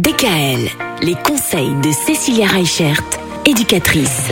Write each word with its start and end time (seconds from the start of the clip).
DKL, 0.00 0.70
les 1.02 1.14
conseils 1.14 1.74
de 1.82 1.92
Cécilia 1.92 2.46
Reichert, 2.46 3.02
éducatrice. 3.44 4.28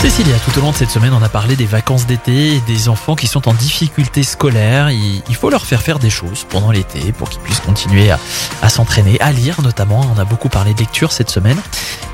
Cécilia, 0.00 0.36
tout 0.44 0.56
au 0.56 0.62
long 0.62 0.70
de 0.70 0.76
cette 0.76 0.90
semaine, 0.90 1.12
on 1.12 1.22
a 1.22 1.28
parlé 1.28 1.56
des 1.56 1.64
vacances 1.66 2.06
d'été 2.06 2.54
et 2.54 2.60
des 2.60 2.88
enfants 2.88 3.16
qui 3.16 3.26
sont 3.26 3.48
en 3.48 3.54
difficulté 3.54 4.22
scolaire. 4.22 4.90
Il 4.92 5.34
faut 5.34 5.50
leur 5.50 5.66
faire 5.66 5.82
faire 5.82 5.98
des 5.98 6.10
choses 6.10 6.46
pendant 6.48 6.70
l'été 6.70 7.10
pour 7.10 7.28
qu'ils 7.28 7.40
puissent 7.40 7.58
continuer 7.58 8.12
à, 8.12 8.20
à 8.62 8.68
s'entraîner, 8.68 9.20
à 9.20 9.32
lire 9.32 9.62
notamment. 9.62 10.00
On 10.14 10.20
a 10.20 10.24
beaucoup 10.24 10.48
parlé 10.48 10.74
de 10.74 10.78
lecture 10.78 11.10
cette 11.10 11.30
semaine. 11.30 11.58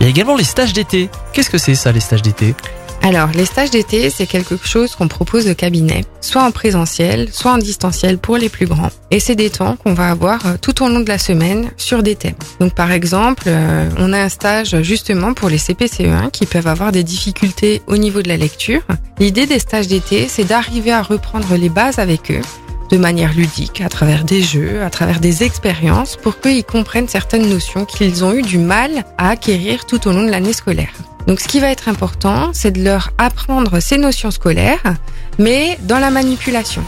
Il 0.00 0.04
y 0.04 0.06
a 0.06 0.08
également 0.08 0.36
les 0.36 0.44
stages 0.44 0.72
d'été. 0.72 1.10
Qu'est-ce 1.34 1.50
que 1.50 1.58
c'est 1.58 1.74
ça, 1.74 1.92
les 1.92 2.00
stages 2.00 2.22
d'été? 2.22 2.54
Alors, 3.02 3.30
les 3.34 3.46
stages 3.46 3.70
d'été, 3.70 4.10
c'est 4.10 4.26
quelque 4.26 4.56
chose 4.62 4.94
qu'on 4.94 5.08
propose 5.08 5.48
au 5.48 5.54
cabinet, 5.54 6.04
soit 6.20 6.42
en 6.42 6.50
présentiel, 6.50 7.28
soit 7.32 7.52
en 7.52 7.58
distanciel 7.58 8.18
pour 8.18 8.36
les 8.36 8.50
plus 8.50 8.66
grands. 8.66 8.90
Et 9.10 9.20
c'est 9.20 9.34
des 9.34 9.48
temps 9.48 9.76
qu'on 9.76 9.94
va 9.94 10.10
avoir 10.10 10.44
euh, 10.44 10.56
tout 10.60 10.82
au 10.82 10.88
long 10.88 11.00
de 11.00 11.08
la 11.08 11.18
semaine 11.18 11.70
sur 11.78 12.02
des 12.02 12.14
thèmes. 12.14 12.34
Donc, 12.60 12.74
par 12.74 12.92
exemple, 12.92 13.44
euh, 13.46 13.88
on 13.96 14.12
a 14.12 14.20
un 14.20 14.28
stage 14.28 14.82
justement 14.82 15.32
pour 15.32 15.48
les 15.48 15.56
CPCE1 15.56 16.30
qui 16.30 16.44
peuvent 16.44 16.66
avoir 16.66 16.92
des 16.92 17.02
difficultés 17.02 17.80
au 17.86 17.96
niveau 17.96 18.20
de 18.20 18.28
la 18.28 18.36
lecture. 18.36 18.82
L'idée 19.18 19.46
des 19.46 19.58
stages 19.58 19.88
d'été, 19.88 20.28
c'est 20.28 20.44
d'arriver 20.44 20.92
à 20.92 21.02
reprendre 21.02 21.56
les 21.56 21.70
bases 21.70 21.98
avec 21.98 22.30
eux 22.30 22.42
de 22.90 22.98
manière 22.98 23.32
ludique, 23.34 23.80
à 23.80 23.88
travers 23.88 24.24
des 24.24 24.42
jeux, 24.42 24.82
à 24.82 24.90
travers 24.90 25.20
des 25.20 25.44
expériences, 25.44 26.16
pour 26.16 26.40
qu'ils 26.40 26.64
comprennent 26.64 27.08
certaines 27.08 27.48
notions 27.48 27.84
qu'ils 27.84 28.24
ont 28.24 28.34
eu 28.34 28.42
du 28.42 28.58
mal 28.58 29.04
à 29.16 29.30
acquérir 29.30 29.86
tout 29.86 30.08
au 30.08 30.12
long 30.12 30.24
de 30.24 30.30
l'année 30.30 30.52
scolaire. 30.52 30.92
Donc 31.26 31.40
ce 31.40 31.48
qui 31.48 31.60
va 31.60 31.70
être 31.70 31.88
important, 31.88 32.50
c'est 32.52 32.70
de 32.70 32.82
leur 32.82 33.10
apprendre 33.18 33.80
ces 33.80 33.98
notions 33.98 34.30
scolaires, 34.30 34.96
mais 35.38 35.78
dans 35.82 35.98
la 35.98 36.10
manipulation. 36.10 36.82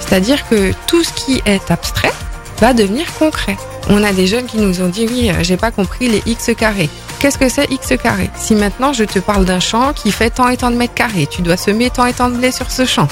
C'est-à-dire 0.00 0.48
que 0.48 0.72
tout 0.86 1.04
ce 1.04 1.12
qui 1.12 1.42
est 1.46 1.70
abstrait 1.70 2.12
va 2.60 2.72
devenir 2.72 3.12
concret. 3.14 3.56
On 3.88 4.04
a 4.04 4.12
des 4.12 4.26
jeunes 4.26 4.46
qui 4.46 4.58
nous 4.58 4.80
ont 4.82 4.88
dit 4.88 5.06
oui, 5.08 5.30
j'ai 5.42 5.56
pas 5.56 5.70
compris 5.70 6.08
les 6.08 6.22
x 6.26 6.50
carrés. 6.56 6.88
Qu'est-ce 7.18 7.38
que 7.38 7.48
c'est 7.48 7.70
x 7.70 7.94
carré 8.02 8.30
Si 8.36 8.54
maintenant 8.54 8.92
je 8.92 9.04
te 9.04 9.18
parle 9.18 9.44
d'un 9.44 9.60
champ 9.60 9.92
qui 9.92 10.12
fait 10.12 10.30
tant 10.30 10.48
et 10.48 10.56
tant 10.56 10.70
de 10.70 10.76
mètres 10.76 10.94
carrés, 10.94 11.26
tu 11.30 11.42
dois 11.42 11.56
semer 11.56 11.90
tant 11.90 12.06
et 12.06 12.12
tant 12.12 12.28
de 12.28 12.36
blé 12.36 12.52
sur 12.52 12.70
ce 12.70 12.84
champ. 12.84 13.08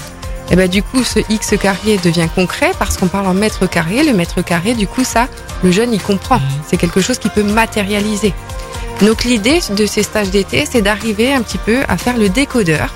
Et 0.50 0.56
ben 0.56 0.68
du 0.68 0.82
coup, 0.82 1.04
ce 1.04 1.20
x 1.30 1.54
carré 1.60 1.98
devient 2.02 2.28
concret 2.34 2.72
parce 2.78 2.96
qu'on 2.96 3.06
parle 3.06 3.28
en 3.28 3.34
mètres 3.34 3.66
carrés. 3.66 4.02
Le 4.02 4.12
mètre 4.12 4.42
carré, 4.42 4.74
du 4.74 4.88
coup, 4.88 5.04
ça, 5.04 5.28
le 5.62 5.70
jeune, 5.70 5.92
il 5.92 6.02
comprend. 6.02 6.41
C'est 6.66 6.76
quelque 6.76 7.00
chose 7.00 7.18
qui 7.18 7.28
peut 7.28 7.44
matérialiser. 7.44 8.34
Donc 9.02 9.24
l'idée 9.24 9.60
de 9.76 9.86
ces 9.86 10.02
stages 10.02 10.30
d'été, 10.30 10.66
c'est 10.70 10.82
d'arriver 10.82 11.32
un 11.32 11.42
petit 11.42 11.58
peu 11.58 11.78
à 11.88 11.96
faire 11.96 12.18
le 12.18 12.28
décodeur 12.28 12.92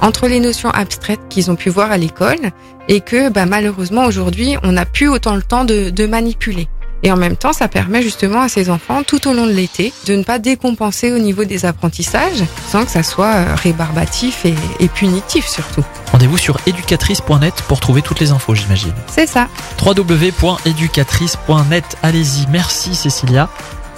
entre 0.00 0.26
les 0.26 0.40
notions 0.40 0.70
abstraites 0.70 1.20
qu'ils 1.30 1.50
ont 1.50 1.56
pu 1.56 1.70
voir 1.70 1.92
à 1.92 1.96
l'école 1.96 2.50
et 2.88 3.00
que 3.00 3.30
bah, 3.30 3.46
malheureusement 3.46 4.04
aujourd'hui, 4.04 4.56
on 4.62 4.72
n'a 4.72 4.84
plus 4.84 5.08
autant 5.08 5.36
le 5.36 5.42
temps 5.42 5.64
de, 5.64 5.90
de 5.90 6.06
manipuler. 6.06 6.68
Et 7.04 7.12
en 7.12 7.16
même 7.16 7.36
temps, 7.36 7.52
ça 7.52 7.68
permet 7.68 8.02
justement 8.02 8.40
à 8.40 8.48
ces 8.48 8.70
enfants, 8.70 9.02
tout 9.02 9.28
au 9.28 9.34
long 9.34 9.46
de 9.46 9.52
l'été, 9.52 9.92
de 10.06 10.14
ne 10.14 10.22
pas 10.22 10.38
décompenser 10.38 11.12
au 11.12 11.18
niveau 11.18 11.44
des 11.44 11.66
apprentissages, 11.66 12.42
sans 12.70 12.86
que 12.86 12.90
ça 12.90 13.02
soit 13.02 13.34
euh, 13.34 13.54
rébarbatif 13.54 14.46
et, 14.46 14.54
et 14.80 14.88
punitif 14.88 15.46
surtout. 15.46 15.84
Rendez-vous 16.12 16.38
sur 16.38 16.56
éducatrice.net 16.66 17.62
pour 17.68 17.80
trouver 17.80 18.00
toutes 18.00 18.20
les 18.20 18.30
infos, 18.30 18.54
j'imagine. 18.54 18.94
C'est 19.06 19.28
ça. 19.28 19.48
www.éducatrice.net. 19.84 21.84
Allez-y. 22.02 22.46
Merci, 22.50 22.94
Cécilia. 22.94 23.50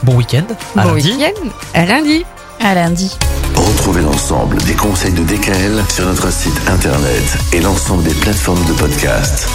Bon 0.02 0.16
week-end. 0.16 0.44
À 0.76 0.82
bon 0.82 0.94
lundi. 0.94 1.12
week-end. 1.12 1.48
À 1.74 1.86
lundi. 1.86 2.24
À 2.60 2.74
lundi. 2.74 3.16
Retrouvez 3.54 4.02
l'ensemble 4.02 4.58
des 4.62 4.74
conseils 4.74 5.12
de 5.12 5.22
DKL 5.22 5.82
sur 5.88 6.06
notre 6.06 6.32
site 6.32 6.60
internet 6.68 7.38
et 7.52 7.60
l'ensemble 7.60 8.02
des 8.04 8.14
plateformes 8.14 8.64
de 8.66 8.72
podcast. 8.72 9.48